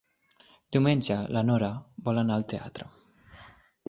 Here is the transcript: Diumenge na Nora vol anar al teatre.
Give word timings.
Diumenge 0.77 1.17
na 1.37 1.43
Nora 1.49 1.69
vol 2.07 2.21
anar 2.21 2.39
al 2.39 2.47
teatre. 2.55 2.89